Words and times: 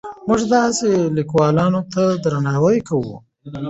موږ 0.27 0.41
داسې 0.55 0.89
لیکوالانو 1.17 1.81
ته 1.93 2.03
درناوی 2.23 2.77
کوو. 2.89 3.15